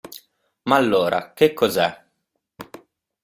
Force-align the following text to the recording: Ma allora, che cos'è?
Ma 0.63 0.77
allora, 0.77 1.31
che 1.33 1.53
cos'è? 1.53 2.05